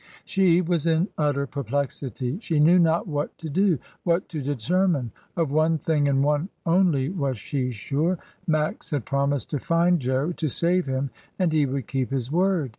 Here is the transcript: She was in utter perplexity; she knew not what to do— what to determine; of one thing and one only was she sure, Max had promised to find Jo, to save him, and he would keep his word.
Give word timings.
She 0.25 0.61
was 0.61 0.87
in 0.87 1.09
utter 1.15 1.45
perplexity; 1.45 2.39
she 2.41 2.59
knew 2.59 2.79
not 2.79 3.07
what 3.07 3.37
to 3.37 3.51
do— 3.51 3.77
what 4.03 4.27
to 4.29 4.41
determine; 4.41 5.11
of 5.37 5.51
one 5.51 5.77
thing 5.77 6.07
and 6.07 6.23
one 6.23 6.49
only 6.65 7.09
was 7.09 7.37
she 7.37 7.69
sure, 7.69 8.17
Max 8.47 8.89
had 8.89 9.05
promised 9.05 9.51
to 9.51 9.59
find 9.59 9.99
Jo, 9.99 10.31
to 10.31 10.47
save 10.49 10.87
him, 10.87 11.11
and 11.37 11.53
he 11.53 11.67
would 11.67 11.85
keep 11.85 12.09
his 12.09 12.31
word. 12.31 12.69